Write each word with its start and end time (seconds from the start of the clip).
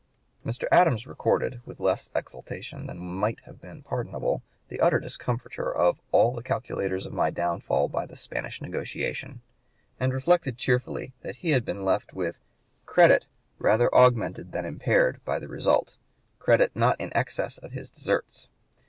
Mr. 0.43 0.63
Adams 0.71 1.05
recorded, 1.05 1.61
with 1.63 1.79
less 1.79 2.07
of 2.07 2.15
exultation 2.15 2.87
than 2.87 2.97
might 2.97 3.39
have 3.41 3.61
been 3.61 3.83
pardonable, 3.83 4.41
the 4.67 4.79
utter 4.79 4.99
discomfiture 4.99 5.71
of 5.71 5.99
"all 6.11 6.33
the 6.33 6.41
calculators 6.41 7.05
of 7.05 7.13
my 7.13 7.29
downfall 7.29 7.87
by 7.87 8.03
the 8.07 8.15
Spanish 8.15 8.59
negotiation," 8.63 9.41
and 9.99 10.11
reflected 10.11 10.57
cheerfully 10.57 11.13
that 11.21 11.35
he 11.35 11.51
had 11.51 11.63
been 11.63 11.85
left 11.85 12.13
with 12.13 12.39
"credit 12.87 13.27
rather 13.59 13.93
augmented 13.93 14.53
than 14.53 14.65
impaired 14.65 15.23
by 15.23 15.37
the 15.37 15.47
result," 15.47 15.97
credit 16.39 16.75
not 16.75 16.99
in 16.99 17.11
excess 17.15 17.59
of 17.59 17.73
his 17.73 17.91
deserts. 17.91 18.47